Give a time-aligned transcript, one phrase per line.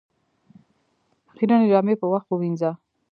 [1.35, 2.71] خيرنې جامې په وخت ووينځه